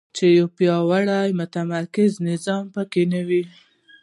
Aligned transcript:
چې 0.15 0.25
یو 0.37 0.47
پیاوړی 0.57 1.29
متمرکز 1.39 2.11
نظام 2.29 2.63
په 2.75 2.81
کې 2.91 3.01
نه 3.11 3.21
وو. 3.27 3.41